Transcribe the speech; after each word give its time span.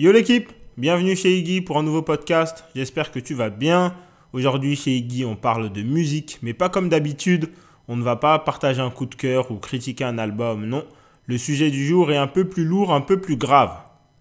Yo 0.00 0.12
l'équipe, 0.12 0.52
bienvenue 0.76 1.16
chez 1.16 1.36
Iggy 1.36 1.60
pour 1.60 1.76
un 1.76 1.82
nouveau 1.82 2.02
podcast. 2.02 2.62
J'espère 2.76 3.10
que 3.10 3.18
tu 3.18 3.34
vas 3.34 3.50
bien. 3.50 3.96
Aujourd'hui 4.32 4.76
chez 4.76 4.92
Iggy, 4.92 5.24
on 5.24 5.34
parle 5.34 5.72
de 5.72 5.82
musique, 5.82 6.38
mais 6.40 6.52
pas 6.54 6.68
comme 6.68 6.88
d'habitude. 6.88 7.50
On 7.88 7.96
ne 7.96 8.04
va 8.04 8.14
pas 8.14 8.38
partager 8.38 8.80
un 8.80 8.90
coup 8.90 9.06
de 9.06 9.16
cœur 9.16 9.50
ou 9.50 9.56
critiquer 9.56 10.04
un 10.04 10.16
album, 10.16 10.66
non. 10.66 10.84
Le 11.26 11.36
sujet 11.36 11.72
du 11.72 11.84
jour 11.84 12.12
est 12.12 12.16
un 12.16 12.28
peu 12.28 12.44
plus 12.44 12.64
lourd, 12.64 12.92
un 12.94 13.00
peu 13.00 13.20
plus 13.20 13.34
grave. 13.34 13.72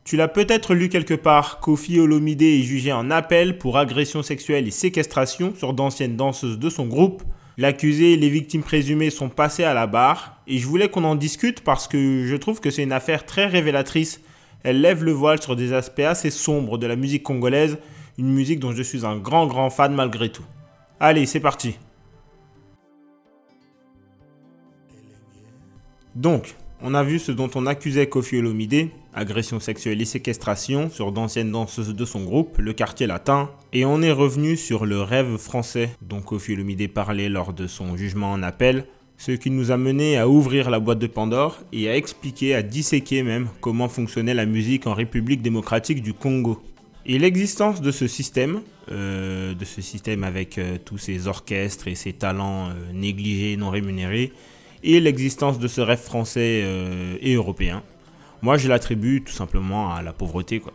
Tu 0.04 0.18
l'as 0.18 0.28
peut-être 0.28 0.74
lu 0.74 0.90
quelque 0.90 1.14
part, 1.14 1.60
Kofi 1.60 2.00
Olomide 2.00 2.42
est 2.42 2.64
jugé 2.64 2.92
en 2.92 3.12
appel 3.12 3.60
pour 3.60 3.78
agression 3.78 4.24
sexuelle 4.24 4.68
et 4.68 4.72
séquestration 4.72 5.54
sur 5.56 5.76
d'anciennes 5.76 6.16
danseuses 6.16 6.58
de 6.58 6.72
son 6.72 6.88
groupe. 6.88 7.22
L'accusé 7.56 8.14
et 8.14 8.18
les 8.18 8.30
victimes 8.30 8.64
présumées 8.64 9.12
sont 9.12 9.30
passés 9.30 9.64
à 9.64 9.76
la 9.76 9.86
barre 9.86 10.42
et 10.48 10.58
je 10.58 10.66
voulais 10.66 10.90
qu'on 10.90 11.04
en 11.04 11.14
discute 11.14 11.62
parce 11.62 11.88
que 11.88 12.26
je 12.26 12.36
trouve 12.36 12.62
que 12.62 12.72
c'est 12.72 12.82
une 12.82 12.92
affaire 12.92 13.28
très 13.28 13.46
révélatrice. 13.46 14.22
Elle 14.68 14.82
lève 14.82 15.06
le 15.06 15.14
voile 15.14 15.42
sur 15.42 15.56
des 15.56 15.72
aspects 15.72 16.02
assez 16.02 16.30
sombres 16.30 16.78
de 16.78 16.86
la 16.86 16.98
musique 16.98 17.24
congolaise, 17.24 17.78
une 18.18 18.28
musique 18.28 18.60
dont 18.60 18.74
je 18.74 18.84
suis 18.84 19.06
un 19.06 19.16
grand 19.16 19.48
grand 19.48 19.70
fan 19.70 19.96
malgré 19.96 20.28
tout. 20.28 20.44
Allez, 21.00 21.26
c'est 21.26 21.40
parti. 21.40 21.78
Donc, 26.16 26.58
on 26.82 26.94
a 26.96 27.02
vu 27.02 27.18
ce 27.18 27.32
dont 27.32 27.50
on 27.56 27.66
accusait 27.66 28.10
Kofi 28.10 28.40
Olomide, 28.40 28.90
agression 29.14 29.62
sexuelle 29.62 30.02
et 30.02 30.06
séquestration 30.06 30.90
sur 30.90 31.14
d'anciennes 31.14 31.54
danseuses 31.54 31.96
de 31.96 32.06
son 32.06 32.26
groupe, 32.26 32.58
le 32.58 32.74
quartier 32.74 33.08
latin, 33.08 33.50
et 33.72 33.86
on 33.86 34.02
est 34.02 34.12
revenu 34.12 34.58
sur 34.58 34.86
le 34.86 35.02
rêve 35.02 35.38
français 35.38 35.92
dont 36.02 36.20
Kofi 36.20 36.56
Olomide 36.56 36.92
parlait 36.92 37.30
lors 37.30 37.54
de 37.54 37.68
son 37.68 37.96
jugement 37.96 38.34
en 38.34 38.44
appel, 38.44 38.86
ce 39.18 39.32
qui 39.32 39.50
nous 39.50 39.72
a 39.72 39.78
mené 39.78 40.18
à 40.18 40.30
ouvrir 40.30 40.70
la 40.70 40.80
boîte 40.80 41.00
de 41.00 41.08
Pandore 41.08 41.60
et 41.74 41.90
à 41.90 41.98
expliquer, 41.98 42.54
à 42.56 42.62
disséquer 42.62 43.24
même, 43.24 43.50
comment 43.62 43.90
fonctionnait 43.90 44.36
la 44.36 44.46
musique 44.46 44.88
en 44.88 44.94
République 44.94 45.42
démocratique 45.42 46.04
du 46.04 46.14
Congo. 46.14 46.62
Et 47.06 47.18
l'existence 47.18 47.82
de 47.82 47.92
ce 47.92 48.06
système, 48.08 48.62
euh, 48.92 49.54
de 49.54 49.66
ce 49.66 49.82
système 49.82 50.24
avec 50.24 50.58
euh, 50.58 50.78
tous 50.84 50.98
ces 50.98 51.28
orchestres 51.28 51.88
et 51.88 51.96
ces 51.96 52.14
talents 52.14 52.70
euh, 52.70 52.74
négligés, 52.94 53.58
non 53.58 53.70
rémunérés, 53.70 54.34
et 54.84 55.00
l'existence 55.00 55.58
de 55.58 55.68
ce 55.68 55.82
rêve 55.82 56.00
français 56.00 56.64
et 57.20 57.34
européen. 57.34 57.82
Moi, 58.44 58.58
je 58.58 58.70
l'attribue 58.70 59.24
tout 59.24 59.34
simplement 59.34 59.92
à 59.92 60.04
la 60.04 60.14
pauvreté, 60.14 60.60
quoi. 60.60 60.72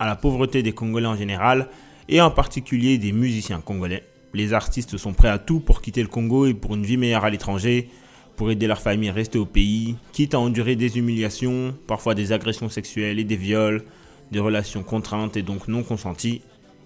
À 0.00 0.06
la 0.06 0.16
pauvreté 0.16 0.64
des 0.64 0.72
Congolais 0.72 1.06
en 1.06 1.16
général, 1.16 1.68
et 2.08 2.20
en 2.20 2.32
particulier 2.32 2.98
des 2.98 3.12
musiciens 3.12 3.60
congolais. 3.60 4.02
Les 4.34 4.52
artistes 4.52 4.96
sont 4.96 5.12
prêts 5.12 5.28
à 5.28 5.38
tout 5.38 5.60
pour 5.60 5.80
quitter 5.80 6.02
le 6.02 6.08
Congo 6.08 6.46
et 6.46 6.54
pour 6.54 6.74
une 6.74 6.84
vie 6.84 6.96
meilleure 6.96 7.24
à 7.24 7.30
l'étranger, 7.30 7.88
pour 8.36 8.50
aider 8.50 8.66
leur 8.66 8.80
famille 8.80 9.08
à 9.08 9.12
rester 9.12 9.38
au 9.38 9.46
pays, 9.46 9.96
quitte 10.12 10.34
à 10.34 10.40
endurer 10.40 10.74
des 10.74 10.98
humiliations, 10.98 11.72
parfois 11.86 12.16
des 12.16 12.32
agressions 12.32 12.68
sexuelles 12.68 13.20
et 13.20 13.24
des 13.24 13.36
viols, 13.36 13.84
des 14.32 14.40
relations 14.40 14.82
contraintes 14.82 15.36
et 15.36 15.42
donc 15.42 15.68
non 15.68 15.84
consenties. 15.84 16.42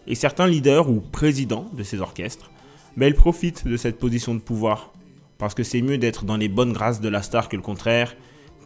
Et 0.06 0.14
certains 0.14 0.46
leaders 0.46 0.90
ou 0.90 1.00
présidents 1.00 1.70
de 1.72 1.82
ces 1.82 2.00
orchestres, 2.00 2.50
ben, 2.98 3.06
ils 3.06 3.14
profitent 3.14 3.66
de 3.66 3.78
cette 3.78 3.98
position 3.98 4.34
de 4.34 4.40
pouvoir 4.40 4.92
parce 5.38 5.54
que 5.54 5.62
c'est 5.62 5.80
mieux 5.80 5.98
d'être 5.98 6.24
dans 6.24 6.36
les 6.36 6.48
bonnes 6.48 6.72
grâces 6.72 7.00
de 7.00 7.08
la 7.08 7.22
star 7.22 7.48
que 7.48 7.56
le 7.56 7.62
contraire, 7.62 8.14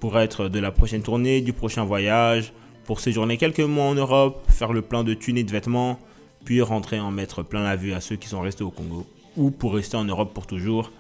pour 0.01 0.19
être 0.19 0.49
de 0.49 0.59
la 0.59 0.73
prochaine 0.73 1.03
tournée, 1.03 1.41
du 1.41 1.53
prochain 1.53 1.85
voyage, 1.85 2.53
pour 2.85 2.99
séjourner 2.99 3.37
quelques 3.37 3.61
mois 3.61 3.85
en 3.85 3.95
Europe, 3.95 4.43
faire 4.49 4.73
le 4.73 4.83
plein 4.83 5.05
de 5.05 5.15
thunes 5.15 5.43
de 5.43 5.53
vêtements, 5.53 5.99
puis 6.45 6.63
rentrer 6.63 7.01
en 7.01 7.11
mettre 7.11 7.43
plein 7.43 7.63
la 7.63 7.77
vue 7.77 7.93
à 7.93 8.01
ceux 8.01 8.17
qui 8.17 8.29
sont 8.29 8.41
restés 8.41 8.65
au 8.65 8.71
Congo, 8.71 9.07
ou 9.37 9.51
pour 9.51 9.75
rester 9.75 9.97
en 9.97 10.05
Europe 10.05 10.33
pour 10.35 10.47
toujours. 10.47 10.91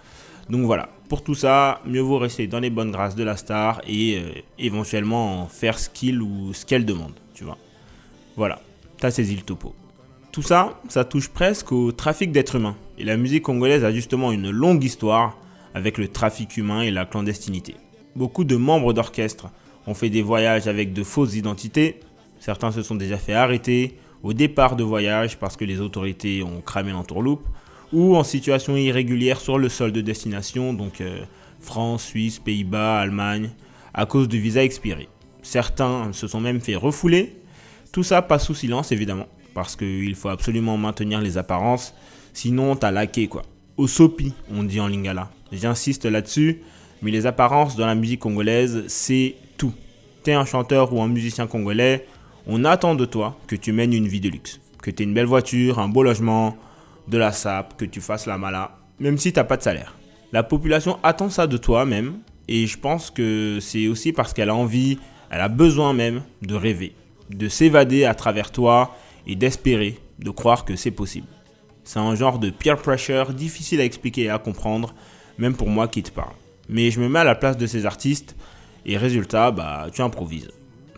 Donc 0.48 0.64
voilà, 0.64 0.88
pour 1.08 1.22
tout 1.22 1.34
ça, 1.34 1.80
mieux 1.86 2.00
vaut 2.00 2.18
rester 2.18 2.46
dans 2.46 2.60
les 2.60 2.70
bonnes 2.70 2.90
grâces 2.90 3.14
de 3.14 3.24
la 3.24 3.36
star 3.36 3.80
et 3.86 4.18
euh, 4.18 4.32
éventuellement 4.58 5.46
faire 5.46 5.78
ce 5.78 5.88
qu'il 5.88 6.20
ou 6.20 6.52
ce 6.52 6.66
qu'elle 6.66 6.84
demande, 6.84 7.12
tu 7.34 7.44
vois. 7.44 7.58
Voilà, 8.36 8.60
t'as 8.98 9.10
saisi 9.10 9.36
le 9.36 9.42
topo. 9.42 9.74
Tout 10.32 10.42
ça, 10.42 10.80
ça 10.88 11.04
touche 11.04 11.28
presque 11.28 11.72
au 11.72 11.92
trafic 11.92 12.32
d'êtres 12.32 12.56
humains. 12.56 12.76
Et 12.96 13.04
la 13.04 13.16
musique 13.16 13.42
congolaise 13.42 13.84
a 13.84 13.92
justement 13.92 14.32
une 14.32 14.50
longue 14.50 14.82
histoire 14.82 15.36
avec 15.74 15.98
le 15.98 16.08
trafic 16.08 16.56
humain 16.56 16.80
et 16.82 16.90
la 16.90 17.04
clandestinité. 17.04 17.76
Beaucoup 18.16 18.44
de 18.44 18.56
membres 18.56 18.92
d'orchestre 18.92 19.50
ont 19.86 19.94
fait 19.94 20.10
des 20.10 20.22
voyages 20.22 20.68
avec 20.68 20.92
de 20.92 21.02
fausses 21.02 21.34
identités. 21.34 22.00
Certains 22.40 22.72
se 22.72 22.82
sont 22.82 22.94
déjà 22.94 23.18
fait 23.18 23.34
arrêter 23.34 23.96
au 24.22 24.32
départ 24.32 24.76
de 24.76 24.84
voyage 24.84 25.38
parce 25.38 25.56
que 25.56 25.64
les 25.64 25.80
autorités 25.80 26.42
ont 26.42 26.60
cramé 26.60 26.92
l'entourloupe 26.92 27.46
ou 27.92 28.16
en 28.16 28.24
situation 28.24 28.76
irrégulière 28.76 29.40
sur 29.40 29.58
le 29.58 29.68
sol 29.68 29.92
de 29.92 30.00
destination, 30.00 30.72
donc 30.72 31.00
euh, 31.00 31.24
France, 31.60 32.04
Suisse, 32.04 32.38
Pays-Bas, 32.38 33.00
Allemagne, 33.00 33.50
à 33.92 34.06
cause 34.06 34.28
de 34.28 34.38
visas 34.38 34.62
expirés. 34.62 35.08
Certains 35.42 36.12
se 36.12 36.26
sont 36.26 36.40
même 36.40 36.60
fait 36.60 36.76
refouler. 36.76 37.36
Tout 37.92 38.02
ça 38.02 38.22
passe 38.22 38.46
sous 38.46 38.54
silence 38.54 38.92
évidemment, 38.92 39.28
parce 39.54 39.76
qu'il 39.76 40.14
faut 40.14 40.30
absolument 40.30 40.78
maintenir 40.78 41.20
les 41.20 41.36
apparences, 41.36 41.94
sinon 42.32 42.76
t'as 42.76 42.90
laqué 42.90 43.28
quoi. 43.28 43.42
Au 43.76 43.86
sopi, 43.86 44.32
on 44.50 44.62
dit 44.62 44.80
en 44.80 44.88
lingala. 44.88 45.30
J'insiste 45.50 46.06
là-dessus, 46.06 46.62
mais 47.02 47.10
les 47.10 47.26
apparences 47.26 47.76
dans 47.76 47.86
la 47.86 47.94
musique 47.94 48.20
congolaise, 48.20 48.84
c'est 48.86 49.34
tout. 49.58 49.74
T'es 50.22 50.32
un 50.32 50.44
chanteur 50.44 50.94
ou 50.94 51.02
un 51.02 51.08
musicien 51.08 51.46
congolais, 51.46 52.06
on 52.46 52.64
attend 52.64 52.94
de 52.94 53.04
toi 53.04 53.38
que 53.46 53.56
tu 53.56 53.72
mènes 53.72 53.92
une 53.92 54.08
vie 54.08 54.20
de 54.20 54.28
luxe. 54.28 54.60
Que 54.82 54.90
tu 54.90 55.02
aies 55.02 55.06
une 55.06 55.14
belle 55.14 55.26
voiture, 55.26 55.78
un 55.78 55.88
beau 55.88 56.02
logement, 56.02 56.56
de 57.08 57.18
la 57.18 57.32
sape, 57.32 57.76
que 57.76 57.84
tu 57.84 58.00
fasses 58.00 58.26
la 58.26 58.38
mala, 58.38 58.78
même 59.00 59.18
si 59.18 59.32
t'as 59.32 59.44
pas 59.44 59.56
de 59.56 59.62
salaire. 59.62 59.96
La 60.32 60.42
population 60.42 60.98
attend 61.02 61.30
ça 61.30 61.46
de 61.46 61.56
toi 61.56 61.84
même, 61.84 62.18
et 62.48 62.66
je 62.66 62.78
pense 62.78 63.10
que 63.10 63.58
c'est 63.60 63.86
aussi 63.86 64.12
parce 64.12 64.32
qu'elle 64.32 64.50
a 64.50 64.54
envie, 64.54 64.98
elle 65.30 65.40
a 65.40 65.48
besoin 65.48 65.92
même 65.92 66.22
de 66.42 66.54
rêver, 66.54 66.94
de 67.30 67.48
s'évader 67.48 68.04
à 68.04 68.14
travers 68.14 68.50
toi 68.50 68.96
et 69.26 69.36
d'espérer, 69.36 69.98
de 70.18 70.30
croire 70.30 70.64
que 70.64 70.76
c'est 70.76 70.90
possible. 70.90 71.28
C'est 71.84 71.98
un 71.98 72.14
genre 72.14 72.38
de 72.38 72.50
peer 72.50 72.76
pressure 72.76 73.32
difficile 73.32 73.80
à 73.80 73.84
expliquer 73.84 74.22
et 74.22 74.30
à 74.30 74.38
comprendre, 74.38 74.94
même 75.38 75.54
pour 75.54 75.68
moi 75.68 75.88
qui 75.88 76.02
te 76.02 76.10
parle. 76.10 76.34
Mais 76.68 76.90
je 76.90 77.00
me 77.00 77.08
mets 77.08 77.20
à 77.20 77.24
la 77.24 77.34
place 77.34 77.56
de 77.56 77.66
ces 77.66 77.86
artistes 77.86 78.36
et 78.86 78.96
résultat, 78.96 79.50
bah, 79.50 79.86
tu 79.92 80.02
improvises. 80.02 80.48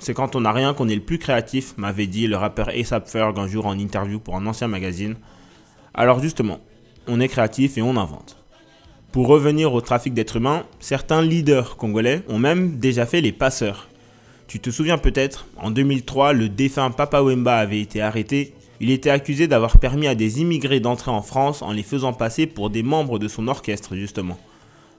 C'est 0.05 0.13
quand 0.13 0.37
on 0.37 0.43
n'a 0.43 0.53
rien 0.53 0.75
qu'on 0.75 0.91
est 0.91 0.95
le 0.95 1.01
plus 1.01 1.19
créatif, 1.19 1.73
m'avait 1.79 2.07
dit 2.07 2.27
le 2.27 2.37
rappeur 2.37 2.69
ASAP 2.69 3.09
Ferg 3.09 3.39
un 3.39 3.49
jour 3.49 3.65
en 3.65 3.79
interview 3.79 4.21
pour 4.21 4.37
un 4.37 4.45
ancien 4.45 4.69
magazine. 4.69 5.15
Alors 5.95 6.21
justement, 6.21 6.61
on 7.09 7.21
est 7.21 7.29
créatif 7.29 7.79
et 7.79 7.83
on 7.83 7.97
invente. 7.97 8.37
Pour 9.13 9.29
revenir 9.29 9.73
au 9.73 9.81
trafic 9.81 10.13
d'êtres 10.13 10.37
humains, 10.37 10.67
certains 10.79 11.23
leaders 11.23 11.79
congolais 11.79 12.23
ont 12.29 12.39
même 12.39 12.77
déjà 12.77 13.07
fait 13.07 13.23
les 13.23 13.33
passeurs. 13.33 13.89
Tu 14.47 14.61
te 14.61 14.69
souviens 14.69 14.99
peut-être, 14.99 15.47
en 15.57 15.71
2003, 15.71 16.35
le 16.35 16.51
défunt 16.51 16.91
Papa 16.91 17.23
Wemba 17.23 17.57
avait 17.57 17.81
été 17.81 18.03
arrêté. 18.03 18.53
Il 18.81 18.91
était 18.91 19.09
accusé 19.09 19.49
d'avoir 19.49 19.79
permis 19.79 20.07
à 20.07 20.15
des 20.15 20.43
immigrés 20.43 20.81
d'entrer 20.81 21.13
en 21.13 21.23
France 21.23 21.63
en 21.63 21.73
les 21.73 21.83
faisant 21.83 22.13
passer 22.13 22.47
pour 22.47 22.69
des 22.69 22.83
membres 22.83 23.19
de 23.19 23.27
son 23.27 23.49
orchestre, 23.49 23.97
justement. 23.97 24.39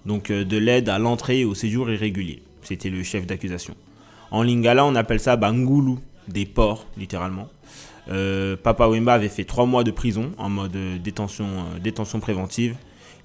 Donc 0.08 0.32
euh, 0.32 0.44
de 0.44 0.58
l'aide 0.58 0.90
à 0.90 0.98
l'entrée 0.98 1.42
et 1.42 1.46
au 1.46 1.54
séjour 1.54 1.92
irrégulier. 1.92 2.42
C'était 2.64 2.90
le 2.90 3.04
chef 3.04 3.28
d'accusation. 3.28 3.76
En 4.32 4.44
lingala, 4.44 4.86
on 4.86 4.96
appelle 4.96 5.20
ça 5.20 5.36
Bangulu, 5.36 5.96
des 6.28 6.46
porcs, 6.46 6.86
littéralement. 6.98 7.48
Euh, 8.10 8.56
Papa 8.62 8.88
Wemba 8.88 9.14
avait 9.14 9.30
fait 9.30 9.46
trois 9.46 9.66
mois 9.66 9.84
de 9.84 9.92
prison 9.92 10.32
en 10.38 10.50
mode 10.50 10.78
détention, 11.04 11.46
euh, 11.46 11.80
détention 11.80 12.20
préventive. 12.20 12.76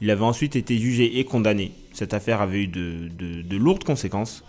Il 0.00 0.10
avait 0.10 0.24
ensuite 0.24 0.56
été 0.56 0.78
jugé 0.78 1.18
et 1.18 1.24
condamné. 1.24 1.72
Cette 1.92 2.14
affaire 2.14 2.40
avait 2.40 2.62
eu 2.62 2.66
de, 2.66 3.56
lourdes 3.56 3.84
conséquences. 3.84 4.44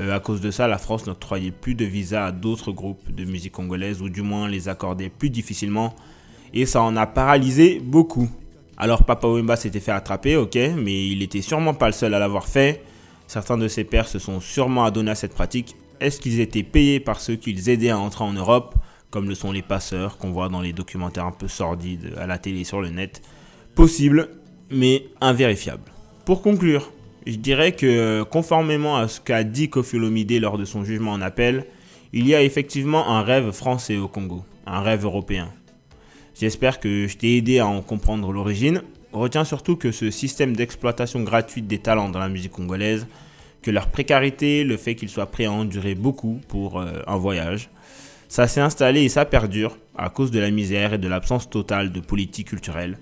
Euh, 0.00 0.16
à 0.16 0.20
cause 0.20 0.40
de 0.40 0.50
ça, 0.50 0.66
la 0.66 0.78
France 0.78 1.06
n'octroyait 1.06 1.50
plus 1.50 1.74
de 1.74 1.84
visa 1.84 2.26
à 2.26 2.32
d'autres 2.32 2.72
groupes 2.72 3.14
de 3.14 3.24
musique 3.24 3.52
congolaise, 3.52 4.00
ou 4.00 4.08
du 4.08 4.22
moins 4.22 4.48
les 4.48 4.68
accordait 4.68 5.10
plus 5.10 5.30
difficilement. 5.30 5.94
Et 6.54 6.66
ça 6.66 6.82
en 6.82 6.96
a 6.96 7.06
paralysé 7.06 7.80
beaucoup. 7.84 8.30
Alors 8.76 9.04
Papa 9.04 9.28
Wemba 9.28 9.56
s'était 9.56 9.80
fait 9.80 9.92
attraper, 9.92 10.36
ok, 10.36 10.56
mais 10.76 11.08
il 11.08 11.22
était 11.22 11.42
sûrement 11.42 11.74
pas 11.74 11.86
le 11.86 11.92
seul 11.92 12.14
à 12.14 12.18
l'avoir 12.18 12.48
fait. 12.48 12.82
Certains 13.26 13.58
de 13.58 13.68
ses 13.68 13.84
pairs 13.84 14.08
se 14.08 14.18
sont 14.18 14.40
sûrement 14.40 14.84
adonnés 14.84 15.12
à 15.12 15.14
cette 15.14 15.34
pratique. 15.34 15.76
Est-ce 16.04 16.20
qu'ils 16.20 16.40
étaient 16.40 16.62
payés 16.62 17.00
par 17.00 17.18
ceux 17.18 17.36
qu'ils 17.36 17.70
aidaient 17.70 17.88
à 17.88 17.98
entrer 17.98 18.24
en 18.24 18.34
Europe, 18.34 18.74
comme 19.08 19.26
le 19.26 19.34
sont 19.34 19.52
les 19.52 19.62
passeurs 19.62 20.18
qu'on 20.18 20.32
voit 20.32 20.50
dans 20.50 20.60
les 20.60 20.74
documentaires 20.74 21.24
un 21.24 21.32
peu 21.32 21.48
sordides 21.48 22.12
à 22.18 22.26
la 22.26 22.36
télé 22.36 22.64
sur 22.64 22.82
le 22.82 22.90
net? 22.90 23.22
Possible, 23.74 24.28
mais 24.70 25.06
invérifiable. 25.22 25.84
Pour 26.26 26.42
conclure, 26.42 26.92
je 27.26 27.36
dirais 27.36 27.72
que 27.72 28.22
conformément 28.24 28.98
à 28.98 29.08
ce 29.08 29.18
qu'a 29.18 29.44
dit 29.44 29.70
Kofi 29.70 29.98
lors 30.40 30.58
de 30.58 30.66
son 30.66 30.84
jugement 30.84 31.12
en 31.12 31.22
appel, 31.22 31.64
il 32.12 32.28
y 32.28 32.34
a 32.34 32.42
effectivement 32.42 33.08
un 33.08 33.22
rêve 33.22 33.50
français 33.52 33.96
au 33.96 34.06
Congo, 34.06 34.44
un 34.66 34.82
rêve 34.82 35.04
européen. 35.04 35.48
J'espère 36.38 36.80
que 36.80 37.08
je 37.08 37.16
t'ai 37.16 37.38
aidé 37.38 37.60
à 37.60 37.66
en 37.66 37.80
comprendre 37.80 38.30
l'origine. 38.30 38.82
Retiens 39.14 39.44
surtout 39.44 39.76
que 39.76 39.90
ce 39.90 40.10
système 40.10 40.54
d'exploitation 40.54 41.22
gratuite 41.22 41.66
des 41.66 41.78
talents 41.78 42.10
dans 42.10 42.18
la 42.18 42.28
musique 42.28 42.52
congolaise, 42.52 43.06
que 43.64 43.70
leur 43.70 43.88
précarité, 43.88 44.62
le 44.62 44.76
fait 44.76 44.94
qu'ils 44.94 45.08
soient 45.08 45.30
prêts 45.30 45.46
à 45.46 45.52
endurer 45.52 45.94
beaucoup 45.94 46.38
pour 46.48 46.78
euh, 46.78 47.00
un 47.06 47.16
voyage, 47.16 47.70
ça 48.28 48.46
s'est 48.46 48.60
installé 48.60 49.00
et 49.02 49.08
ça 49.08 49.24
perdure 49.24 49.78
à 49.96 50.10
cause 50.10 50.30
de 50.30 50.38
la 50.38 50.50
misère 50.50 50.92
et 50.92 50.98
de 50.98 51.08
l'absence 51.08 51.48
totale 51.48 51.90
de 51.90 52.00
politique 52.00 52.48
culturelle. 52.48 52.98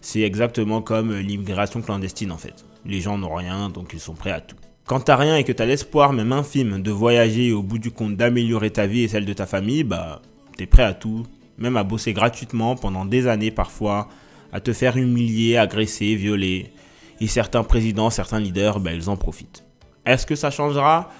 C'est 0.00 0.22
exactement 0.22 0.80
comme 0.80 1.14
l'immigration 1.14 1.82
clandestine 1.82 2.32
en 2.32 2.38
fait. 2.38 2.64
Les 2.86 3.02
gens 3.02 3.18
n'ont 3.18 3.34
rien, 3.34 3.68
donc 3.68 3.90
ils 3.92 4.00
sont 4.00 4.14
prêts 4.14 4.30
à 4.30 4.40
tout. 4.40 4.56
Quand 4.86 5.00
t'as 5.00 5.16
rien 5.16 5.36
et 5.36 5.44
que 5.44 5.52
t'as 5.52 5.66
l'espoir, 5.66 6.14
même 6.14 6.32
infime, 6.32 6.80
de 6.80 6.90
voyager 6.90 7.48
et 7.48 7.52
au 7.52 7.62
bout 7.62 7.78
du 7.78 7.90
compte 7.90 8.16
d'améliorer 8.16 8.70
ta 8.70 8.86
vie 8.86 9.02
et 9.02 9.08
celle 9.08 9.26
de 9.26 9.32
ta 9.34 9.44
famille, 9.44 9.84
bah, 9.84 10.22
t'es 10.56 10.66
prêt 10.66 10.84
à 10.84 10.94
tout, 10.94 11.26
même 11.58 11.76
à 11.76 11.84
bosser 11.84 12.14
gratuitement 12.14 12.74
pendant 12.74 13.04
des 13.04 13.26
années 13.26 13.50
parfois, 13.50 14.08
à 14.50 14.60
te 14.60 14.72
faire 14.72 14.96
humilier, 14.96 15.58
agresser, 15.58 16.14
violer. 16.14 16.72
Et 17.20 17.26
certains 17.26 17.64
présidents, 17.64 18.08
certains 18.08 18.40
leaders, 18.40 18.80
bah, 18.80 18.92
ils 18.94 19.10
en 19.10 19.16
profitent. 19.16 19.65
Est-ce 20.06 20.24
que 20.24 20.36
ça 20.36 20.50
changera 20.50 21.10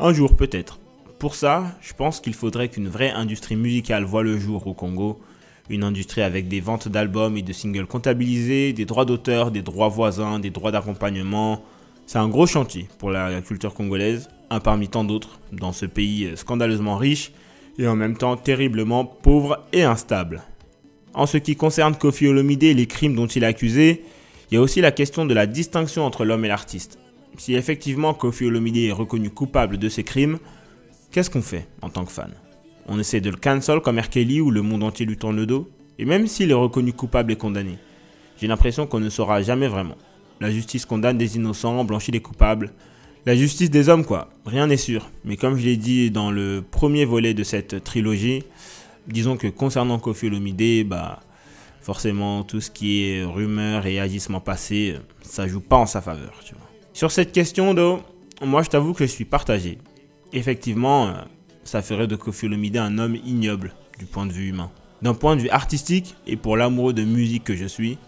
Un 0.00 0.12
jour 0.12 0.36
peut-être. 0.36 0.80
Pour 1.20 1.36
ça, 1.36 1.76
je 1.80 1.92
pense 1.92 2.20
qu'il 2.20 2.34
faudrait 2.34 2.68
qu'une 2.68 2.88
vraie 2.88 3.12
industrie 3.12 3.54
musicale 3.54 4.02
voit 4.02 4.24
le 4.24 4.36
jour 4.36 4.66
au 4.66 4.74
Congo. 4.74 5.20
Une 5.70 5.84
industrie 5.84 6.22
avec 6.22 6.48
des 6.48 6.60
ventes 6.60 6.88
d'albums 6.88 7.36
et 7.36 7.42
de 7.42 7.52
singles 7.52 7.86
comptabilisés, 7.86 8.72
des 8.72 8.84
droits 8.84 9.04
d'auteur, 9.04 9.52
des 9.52 9.62
droits 9.62 9.88
voisins, 9.88 10.40
des 10.40 10.50
droits 10.50 10.72
d'accompagnement, 10.72 11.62
c'est 12.06 12.18
un 12.18 12.28
gros 12.28 12.48
chantier 12.48 12.88
pour 12.98 13.10
la 13.10 13.40
culture 13.42 13.74
congolaise, 13.74 14.28
un 14.50 14.58
parmi 14.58 14.88
tant 14.88 15.04
d'autres, 15.04 15.38
dans 15.52 15.72
ce 15.72 15.86
pays 15.86 16.32
scandaleusement 16.34 16.96
riche 16.96 17.30
et 17.78 17.86
en 17.86 17.94
même 17.94 18.16
temps 18.16 18.36
terriblement 18.36 19.04
pauvre 19.04 19.64
et 19.72 19.84
instable. 19.84 20.42
En 21.14 21.26
ce 21.26 21.38
qui 21.38 21.54
concerne 21.54 21.94
Kofi 21.94 22.26
Olomide 22.26 22.64
et 22.64 22.74
les 22.74 22.86
crimes 22.86 23.14
dont 23.14 23.26
il 23.26 23.44
est 23.44 23.46
accusé, 23.46 24.02
il 24.50 24.54
y 24.54 24.58
a 24.58 24.60
aussi 24.60 24.80
la 24.80 24.90
question 24.90 25.26
de 25.26 25.32
la 25.32 25.46
distinction 25.46 26.04
entre 26.04 26.24
l'homme 26.24 26.44
et 26.44 26.48
l'artiste. 26.48 26.98
Si 27.38 27.54
effectivement 27.54 28.14
Kofi 28.14 28.44
Olomide 28.44 28.76
est 28.76 28.92
reconnu 28.92 29.30
coupable 29.30 29.78
de 29.78 29.88
ces 29.88 30.04
crimes, 30.04 30.38
qu'est-ce 31.10 31.30
qu'on 31.30 31.42
fait 31.42 31.66
en 31.80 31.88
tant 31.88 32.04
que 32.04 32.12
fan? 32.12 32.30
On 32.86 32.98
essaie 32.98 33.20
de 33.20 33.30
le 33.30 33.36
cancel 33.36 33.80
comme 33.80 33.98
R. 33.98 34.08
Ou 34.42 34.50
le 34.50 34.62
monde 34.62 34.82
entier 34.82 35.06
lui 35.06 35.16
tourne 35.16 35.36
le 35.36 35.46
dos? 35.46 35.70
Et 35.98 36.04
même 36.04 36.26
s'il 36.26 36.50
est 36.50 36.54
reconnu 36.54 36.92
coupable 36.92 37.32
et 37.32 37.36
condamné, 37.36 37.78
j'ai 38.38 38.46
l'impression 38.46 38.86
qu'on 38.86 39.00
ne 39.00 39.08
saura 39.08 39.42
jamais 39.42 39.68
vraiment. 39.68 39.96
La 40.40 40.50
justice 40.50 40.84
condamne 40.84 41.18
des 41.18 41.36
innocents, 41.36 41.84
blanchit 41.84 42.10
des 42.10 42.20
coupables. 42.20 42.72
La 43.24 43.36
justice 43.36 43.70
des 43.70 43.88
hommes, 43.88 44.04
quoi. 44.04 44.30
Rien 44.44 44.66
n'est 44.66 44.76
sûr. 44.76 45.08
Mais 45.24 45.36
comme 45.36 45.56
je 45.56 45.64
l'ai 45.64 45.76
dit 45.76 46.10
dans 46.10 46.32
le 46.32 46.64
premier 46.68 47.04
volet 47.04 47.34
de 47.34 47.44
cette 47.44 47.84
trilogie, 47.84 48.42
disons 49.06 49.36
que 49.36 49.46
concernant 49.46 50.00
Kofi 50.00 50.26
Olomide, 50.26 50.88
bah, 50.88 51.20
forcément, 51.80 52.42
tout 52.42 52.60
ce 52.60 52.70
qui 52.70 53.04
est 53.04 53.24
rumeurs 53.24 53.86
et 53.86 54.00
agissements 54.00 54.40
passés, 54.40 54.96
ça 55.20 55.46
joue 55.46 55.60
pas 55.60 55.76
en 55.76 55.86
sa 55.86 56.00
faveur. 56.00 56.32
Sur 56.92 57.10
cette 57.10 57.32
question, 57.32 57.74
moi, 58.42 58.62
je 58.62 58.68
t'avoue 58.70 58.92
que 58.92 59.06
je 59.06 59.10
suis 59.10 59.24
partagé. 59.24 59.78
Effectivement, 60.32 61.14
ça 61.64 61.82
ferait 61.82 62.06
de 62.06 62.16
Kofi 62.16 62.46
Olomide 62.46 62.76
un 62.76 62.98
homme 62.98 63.16
ignoble 63.16 63.74
du 63.98 64.06
point 64.06 64.26
de 64.26 64.32
vue 64.32 64.48
humain. 64.48 64.70
D'un 65.00 65.14
point 65.14 65.36
de 65.36 65.42
vue 65.42 65.50
artistique, 65.50 66.14
et 66.26 66.36
pour 66.36 66.56
l'amoureux 66.56 66.92
de 66.92 67.04
musique 67.04 67.44
que 67.44 67.56
je 67.56 67.66
suis, 67.66 67.98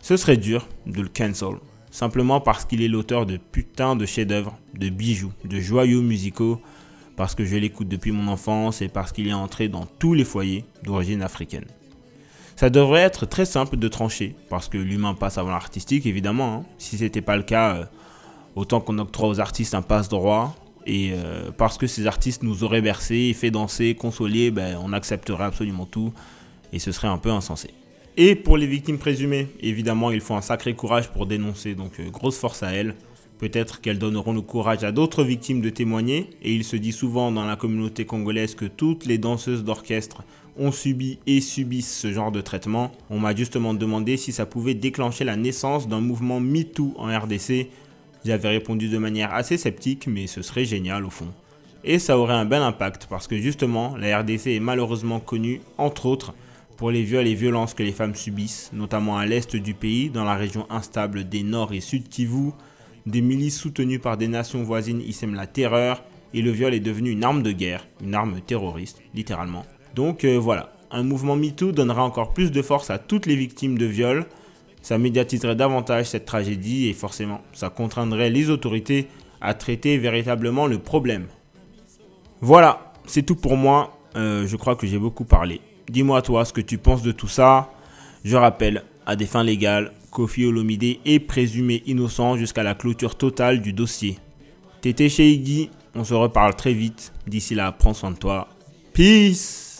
ce 0.00 0.16
serait 0.16 0.36
dur 0.36 0.68
de 0.86 1.00
le 1.00 1.08
cancel 1.08 1.56
simplement 1.92 2.40
parce 2.40 2.64
qu'il 2.64 2.82
est 2.82 2.88
l'auteur 2.88 3.26
de 3.26 3.36
putain 3.36 3.94
de 3.94 4.06
chefs-d'œuvre, 4.06 4.58
de 4.74 4.88
bijoux, 4.88 5.32
de 5.44 5.60
joyaux 5.60 6.02
musicaux, 6.02 6.60
parce 7.16 7.34
que 7.36 7.44
je 7.44 7.56
l'écoute 7.56 7.88
depuis 7.88 8.10
mon 8.10 8.32
enfance 8.32 8.82
et 8.82 8.88
parce 8.88 9.12
qu'il 9.12 9.28
est 9.28 9.34
entré 9.34 9.68
dans 9.68 9.86
tous 9.86 10.14
les 10.14 10.24
foyers 10.24 10.64
d'origine 10.82 11.22
africaine. 11.22 11.66
Ça 12.56 12.70
devrait 12.70 13.02
être 13.02 13.26
très 13.26 13.44
simple 13.44 13.76
de 13.76 13.88
trancher, 13.88 14.34
parce 14.48 14.68
que 14.68 14.78
l'humain 14.78 15.14
passe 15.14 15.38
avant 15.38 15.50
l'artistique, 15.50 16.06
évidemment. 16.06 16.54
Hein. 16.54 16.64
Si 16.78 16.96
ce 16.96 17.04
n'était 17.04 17.20
pas 17.20 17.36
le 17.36 17.42
cas, 17.42 17.76
euh, 17.76 17.84
autant 18.56 18.80
qu'on 18.80 18.98
octroie 18.98 19.28
aux 19.28 19.40
artistes 19.40 19.74
un 19.74 19.82
passe-droit, 19.82 20.54
et 20.86 21.12
euh, 21.12 21.50
parce 21.56 21.78
que 21.78 21.86
ces 21.86 22.06
artistes 22.06 22.42
nous 22.42 22.64
auraient 22.64 22.80
bercé, 22.80 23.32
fait 23.34 23.50
danser, 23.50 23.94
consolé, 23.94 24.50
ben, 24.50 24.78
on 24.82 24.92
accepterait 24.92 25.44
absolument 25.44 25.86
tout, 25.86 26.12
et 26.72 26.78
ce 26.78 26.92
serait 26.92 27.08
un 27.08 27.18
peu 27.18 27.30
insensé. 27.30 27.70
Et 28.16 28.34
pour 28.34 28.58
les 28.58 28.66
victimes 28.66 28.98
présumées, 28.98 29.48
évidemment, 29.60 30.10
il 30.10 30.20
faut 30.20 30.34
un 30.34 30.42
sacré 30.42 30.74
courage 30.74 31.08
pour 31.08 31.26
dénoncer, 31.26 31.74
donc 31.74 31.98
euh, 32.00 32.10
grosse 32.10 32.36
force 32.36 32.62
à 32.62 32.72
elles. 32.72 32.94
Peut-être 33.38 33.80
qu'elles 33.80 33.98
donneront 33.98 34.32
le 34.32 34.40
courage 34.40 34.84
à 34.84 34.92
d'autres 34.92 35.24
victimes 35.24 35.60
de 35.60 35.70
témoigner, 35.70 36.30
et 36.42 36.54
il 36.54 36.62
se 36.62 36.76
dit 36.76 36.92
souvent 36.92 37.32
dans 37.32 37.44
la 37.44 37.56
communauté 37.56 38.04
congolaise 38.04 38.54
que 38.54 38.66
toutes 38.66 39.06
les 39.06 39.18
danseuses 39.18 39.64
d'orchestre 39.64 40.22
ont 40.58 40.70
subi 40.70 41.18
et 41.26 41.40
subissent 41.40 41.98
ce 41.98 42.12
genre 42.12 42.30
de 42.30 42.40
traitement. 42.40 42.92
On 43.10 43.18
m'a 43.18 43.34
justement 43.34 43.74
demandé 43.74 44.16
si 44.16 44.32
ça 44.32 44.46
pouvait 44.46 44.74
déclencher 44.74 45.24
la 45.24 45.36
naissance 45.36 45.88
d'un 45.88 46.00
mouvement 46.00 46.38
MeToo 46.38 46.94
en 46.98 47.06
RDC. 47.06 47.68
J'avais 48.24 48.48
répondu 48.48 48.88
de 48.88 48.98
manière 48.98 49.34
assez 49.34 49.56
sceptique, 49.56 50.06
mais 50.06 50.26
ce 50.26 50.42
serait 50.42 50.64
génial 50.64 51.04
au 51.04 51.10
fond. 51.10 51.28
Et 51.84 51.98
ça 51.98 52.18
aurait 52.18 52.34
un 52.34 52.44
bel 52.44 52.62
impact 52.62 53.06
parce 53.10 53.26
que 53.26 53.36
justement, 53.36 53.96
la 53.96 54.20
RDC 54.20 54.46
est 54.46 54.60
malheureusement 54.60 55.18
connue, 55.18 55.60
entre 55.78 56.06
autres, 56.06 56.32
pour 56.76 56.90
les 56.90 57.02
viols 57.02 57.26
et 57.26 57.34
violences 57.34 57.74
que 57.74 57.82
les 57.82 57.92
femmes 57.92 58.14
subissent, 58.14 58.70
notamment 58.72 59.18
à 59.18 59.26
l'est 59.26 59.56
du 59.56 59.74
pays, 59.74 60.10
dans 60.10 60.24
la 60.24 60.34
région 60.34 60.66
instable 60.70 61.28
des 61.28 61.42
Nord 61.42 61.72
et 61.72 61.80
Sud 61.80 62.08
Kivu. 62.08 62.52
Des 63.06 63.20
milices 63.20 63.58
soutenues 63.58 63.98
par 63.98 64.16
des 64.16 64.28
nations 64.28 64.62
voisines 64.62 65.00
y 65.00 65.12
sèment 65.12 65.34
la 65.34 65.48
terreur 65.48 66.04
et 66.34 66.42
le 66.42 66.50
viol 66.50 66.72
est 66.72 66.80
devenu 66.80 67.10
une 67.10 67.24
arme 67.24 67.42
de 67.42 67.52
guerre, 67.52 67.86
une 68.02 68.14
arme 68.14 68.40
terroriste, 68.40 69.02
littéralement. 69.14 69.66
Donc 69.94 70.24
euh, 70.24 70.38
voilà, 70.38 70.72
un 70.90 71.02
mouvement 71.02 71.36
MeToo 71.36 71.72
donnera 71.72 72.04
encore 72.04 72.32
plus 72.32 72.52
de 72.52 72.62
force 72.62 72.90
à 72.90 72.98
toutes 72.98 73.26
les 73.26 73.36
victimes 73.36 73.76
de 73.76 73.86
viol, 73.86 74.26
ça 74.82 74.98
médiatiserait 74.98 75.56
davantage 75.56 76.06
cette 76.06 76.24
tragédie 76.24 76.88
et 76.88 76.92
forcément, 76.92 77.40
ça 77.52 77.70
contraindrait 77.70 78.30
les 78.30 78.50
autorités 78.50 79.06
à 79.40 79.54
traiter 79.54 79.96
véritablement 79.96 80.66
le 80.66 80.78
problème. 80.78 81.26
Voilà, 82.40 82.92
c'est 83.06 83.22
tout 83.22 83.36
pour 83.36 83.56
moi. 83.56 83.98
Euh, 84.16 84.46
je 84.46 84.56
crois 84.56 84.76
que 84.76 84.86
j'ai 84.86 84.98
beaucoup 84.98 85.24
parlé. 85.24 85.60
Dis-moi 85.88 86.20
toi 86.22 86.44
ce 86.44 86.52
que 86.52 86.60
tu 86.60 86.78
penses 86.78 87.02
de 87.02 87.12
tout 87.12 87.28
ça. 87.28 87.70
Je 88.24 88.36
rappelle, 88.36 88.84
à 89.06 89.16
des 89.16 89.26
fins 89.26 89.42
légales, 89.42 89.92
Kofi 90.10 90.44
Olomide 90.44 90.98
est 91.04 91.20
présumé 91.20 91.82
innocent 91.86 92.36
jusqu'à 92.36 92.62
la 92.62 92.74
clôture 92.74 93.16
totale 93.16 93.62
du 93.62 93.72
dossier. 93.72 94.18
Tété 94.80 95.08
chez 95.08 95.30
Iggy, 95.30 95.70
on 95.94 96.04
se 96.04 96.14
reparle 96.14 96.54
très 96.54 96.72
vite. 96.72 97.12
D'ici 97.26 97.54
là, 97.54 97.72
prends 97.72 97.94
soin 97.94 98.10
de 98.10 98.16
toi. 98.16 98.48
Peace 98.92 99.71